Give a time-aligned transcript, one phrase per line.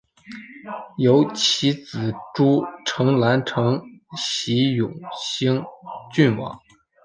[0.97, 3.79] 由其子朱诚澜承
[4.17, 5.63] 袭永兴
[6.11, 6.59] 郡王。